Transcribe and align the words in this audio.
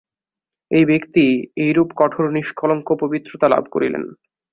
এই 0.71 0.85
ব্যক্তি 0.85 1.23
এইরূপ 1.57 1.89
কঠোর 1.95 2.25
নিষ্কলঙ্ক 2.31 2.87
পবিত্রতা 3.01 3.47
লাভ 3.47 3.63
করিলেন। 3.71 4.03